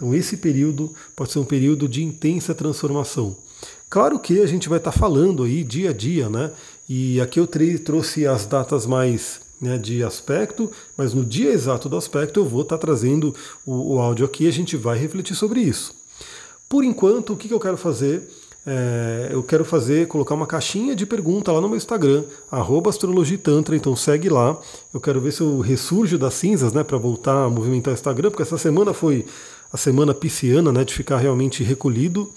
Então, 0.00 0.14
esse 0.14 0.38
período 0.38 0.90
pode 1.14 1.30
ser 1.30 1.40
um 1.40 1.44
período 1.44 1.86
de 1.86 2.02
intensa 2.02 2.54
transformação. 2.54 3.36
Claro 3.90 4.18
que 4.18 4.40
a 4.40 4.46
gente 4.46 4.66
vai 4.66 4.78
estar 4.78 4.92
falando 4.92 5.42
aí 5.42 5.62
dia 5.62 5.90
a 5.90 5.92
dia, 5.92 6.26
né? 6.30 6.52
E 6.88 7.20
aqui 7.20 7.38
eu 7.38 7.46
trouxe 7.84 8.26
as 8.26 8.46
datas 8.46 8.86
mais 8.86 9.42
né, 9.60 9.76
de 9.76 10.02
aspecto, 10.02 10.72
mas 10.96 11.12
no 11.12 11.22
dia 11.22 11.50
exato 11.52 11.86
do 11.86 11.98
aspecto 11.98 12.40
eu 12.40 12.46
vou 12.46 12.62
estar 12.62 12.78
trazendo 12.78 13.34
o, 13.66 13.96
o 13.96 13.98
áudio 13.98 14.24
aqui 14.24 14.44
e 14.44 14.48
a 14.48 14.50
gente 14.50 14.74
vai 14.74 14.96
refletir 14.96 15.36
sobre 15.36 15.60
isso. 15.60 15.94
Por 16.66 16.82
enquanto, 16.82 17.34
o 17.34 17.36
que, 17.36 17.46
que 17.46 17.52
eu 17.52 17.60
quero 17.60 17.76
fazer? 17.76 18.26
é, 18.66 19.30
eu 19.32 19.42
quero 19.42 19.64
fazer, 19.64 20.06
colocar 20.06 20.34
uma 20.34 20.46
caixinha 20.46 20.94
de 20.94 21.06
pergunta 21.06 21.50
lá 21.50 21.60
no 21.60 21.68
meu 21.68 21.76
Instagram, 21.76 22.24
astrologitantra, 22.88 23.74
então 23.74 23.96
segue 23.96 24.28
lá. 24.28 24.58
Eu 24.92 25.00
quero 25.00 25.20
ver 25.20 25.32
se 25.32 25.40
eu 25.40 25.60
ressurjo 25.60 26.18
das 26.18 26.34
cinzas, 26.34 26.72
né, 26.72 26.84
para 26.84 26.98
voltar 26.98 27.44
a 27.44 27.50
movimentar 27.50 27.92
o 27.92 27.94
Instagram, 27.94 28.30
porque 28.30 28.42
essa 28.42 28.58
semana 28.58 28.92
foi 28.92 29.24
a 29.72 29.76
semana 29.76 30.14
pisciana, 30.14 30.72
né, 30.72 30.84
de 30.84 30.94
ficar 30.94 31.18
realmente 31.18 31.62
recolhido. 31.62 32.32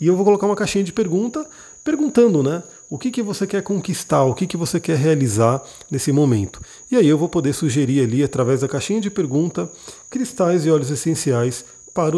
E 0.00 0.06
eu 0.06 0.16
vou 0.16 0.24
colocar 0.24 0.46
uma 0.46 0.56
caixinha 0.56 0.84
de 0.84 0.92
pergunta, 0.92 1.44
perguntando, 1.82 2.42
né, 2.42 2.62
o 2.90 2.96
que, 2.96 3.10
que 3.10 3.22
você 3.22 3.46
quer 3.46 3.62
conquistar, 3.62 4.24
o 4.24 4.34
que, 4.34 4.46
que 4.46 4.56
você 4.56 4.80
quer 4.80 4.96
realizar 4.96 5.62
nesse 5.90 6.12
momento. 6.12 6.60
E 6.90 6.96
aí 6.96 7.06
eu 7.06 7.18
vou 7.18 7.28
poder 7.28 7.52
sugerir 7.52 8.02
ali, 8.02 8.22
através 8.22 8.60
da 8.60 8.68
caixinha 8.68 9.00
de 9.00 9.10
pergunta, 9.10 9.70
cristais 10.08 10.64
e 10.64 10.70
óleos 10.70 10.90
essenciais 10.90 11.64
para 11.92 12.16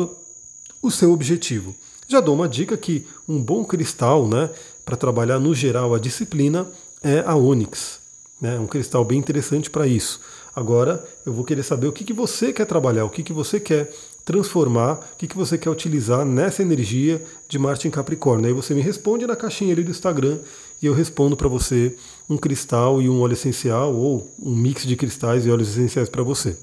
o, 0.82 0.90
seu 0.90 1.12
objetivo. 1.12 1.74
Já 2.06 2.20
dou 2.20 2.34
uma 2.34 2.48
dica 2.48 2.76
que 2.76 3.06
um 3.28 3.42
bom 3.42 3.64
cristal, 3.64 4.28
né, 4.28 4.50
para 4.84 4.96
trabalhar 4.96 5.38
no 5.38 5.54
geral 5.54 5.94
a 5.94 5.98
disciplina, 5.98 6.66
é 7.02 7.20
a 7.26 7.34
ônix. 7.34 7.98
Né, 8.40 8.58
um 8.58 8.66
cristal 8.66 9.04
bem 9.04 9.18
interessante 9.18 9.70
para 9.70 9.86
isso. 9.86 10.20
Agora 10.54 11.04
eu 11.24 11.32
vou 11.32 11.44
querer 11.44 11.62
saber 11.62 11.86
o 11.86 11.92
que, 11.92 12.04
que 12.04 12.12
você 12.12 12.52
quer 12.52 12.66
trabalhar, 12.66 13.04
o 13.04 13.10
que, 13.10 13.22
que 13.22 13.32
você 13.32 13.60
quer 13.60 13.92
transformar, 14.30 14.94
o 14.94 15.16
que, 15.18 15.26
que 15.26 15.36
você 15.36 15.58
quer 15.58 15.70
utilizar 15.70 16.24
nessa 16.24 16.62
energia 16.62 17.20
de 17.48 17.58
Marte 17.58 17.88
em 17.88 17.90
Capricórnio. 17.90 18.46
Aí 18.46 18.52
você 18.52 18.72
me 18.72 18.80
responde 18.80 19.26
na 19.26 19.34
caixinha 19.34 19.72
ali 19.72 19.82
do 19.82 19.90
Instagram 19.90 20.38
e 20.80 20.86
eu 20.86 20.94
respondo 20.94 21.36
para 21.36 21.48
você 21.48 21.96
um 22.28 22.36
cristal 22.36 23.02
e 23.02 23.08
um 23.08 23.20
óleo 23.22 23.32
essencial 23.32 23.92
ou 23.92 24.32
um 24.40 24.54
mix 24.54 24.86
de 24.86 24.94
cristais 24.94 25.46
e 25.46 25.50
óleos 25.50 25.70
essenciais 25.70 26.08
para 26.08 26.22
você. 26.22 26.56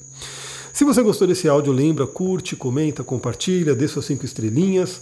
Se 0.71 0.85
você 0.85 1.03
gostou 1.03 1.27
desse 1.27 1.49
áudio, 1.49 1.73
lembra, 1.73 2.07
curte, 2.07 2.55
comenta, 2.55 3.03
compartilha, 3.03 3.75
dê 3.75 3.85
suas 3.85 4.05
cinco 4.05 4.23
estrelinhas 4.23 5.01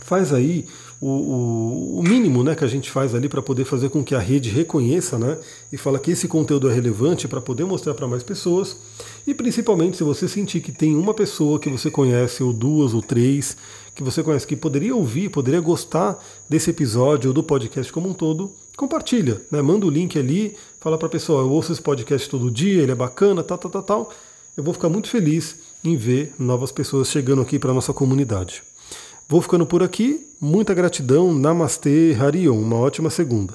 faz 0.00 0.32
aí 0.32 0.66
o, 1.00 1.98
o, 1.98 2.02
mínimo 2.02 2.44
né, 2.44 2.54
que 2.54 2.62
a 2.62 2.68
gente 2.68 2.90
faz 2.90 3.14
ali 3.14 3.26
para 3.26 3.40
poder 3.40 3.64
fazer 3.64 3.88
com 3.88 4.04
que 4.04 4.14
a 4.14 4.18
rede 4.18 4.50
reconheça 4.50 5.18
né, 5.18 5.38
e 5.72 5.78
fala 5.78 5.98
que 5.98 6.10
esse 6.10 6.28
conteúdo 6.28 6.68
é 6.68 6.74
relevante 6.74 7.26
para 7.26 7.40
poder 7.40 7.64
mostrar 7.64 7.94
para 7.94 8.06
mais 8.06 8.22
pessoas. 8.22 8.76
E 9.26 9.32
principalmente 9.32 9.96
se 9.96 10.04
você 10.04 10.28
sentir 10.28 10.60
que 10.60 10.70
tem 10.70 10.94
uma 10.94 11.14
pessoa 11.14 11.58
que 11.58 11.70
você 11.70 11.90
conhece, 11.90 12.42
ou 12.42 12.52
duas, 12.52 12.92
ou 12.92 13.00
três, 13.00 13.56
que 13.94 14.02
você 14.02 14.22
conhece, 14.22 14.46
que 14.46 14.54
poderia 14.54 14.94
ouvir, 14.94 15.30
poderia 15.30 15.60
gostar 15.60 16.22
desse 16.48 16.68
episódio 16.68 17.30
ou 17.30 17.34
do 17.34 17.42
podcast 17.42 17.90
como 17.90 18.08
um 18.08 18.14
todo, 18.14 18.52
compartilha, 18.76 19.40
né? 19.50 19.62
Manda 19.62 19.86
o 19.86 19.90
link 19.90 20.18
ali, 20.18 20.54
fala 20.80 20.98
para 20.98 21.06
a 21.06 21.10
pessoa, 21.10 21.42
eu 21.42 21.50
ouço 21.50 21.72
esse 21.72 21.82
podcast 21.82 22.28
todo 22.28 22.50
dia, 22.50 22.82
ele 22.82 22.92
é 22.92 22.94
bacana, 22.94 23.42
tal, 23.42 23.56
tal, 23.56 23.70
tal, 23.70 23.82
tal. 23.82 24.12
Eu 24.56 24.62
vou 24.62 24.74
ficar 24.74 24.88
muito 24.90 25.08
feliz 25.08 25.56
em 25.82 25.96
ver 25.96 26.34
novas 26.38 26.70
pessoas 26.70 27.08
chegando 27.08 27.40
aqui 27.40 27.58
para 27.58 27.70
a 27.70 27.74
nossa 27.74 27.92
comunidade. 27.92 28.62
Vou 29.30 29.40
ficando 29.40 29.64
por 29.64 29.80
aqui. 29.80 30.26
Muita 30.40 30.74
gratidão. 30.74 31.32
Namastê, 31.32 32.16
Harion. 32.18 32.58
Uma 32.58 32.74
ótima 32.74 33.08
segunda. 33.10 33.54